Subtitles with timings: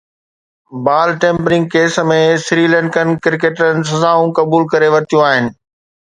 [0.85, 5.51] بال tampering case ۾ Sri Lankan ڪرڪيٽرن سزائون قبول ڪري ورتيون آهن